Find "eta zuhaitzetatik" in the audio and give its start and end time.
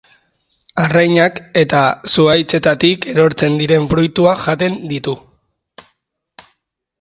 1.61-3.05